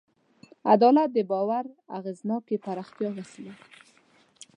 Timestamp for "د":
1.13-1.17, 1.69-1.73